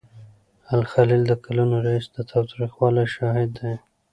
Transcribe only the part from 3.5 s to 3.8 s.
دی.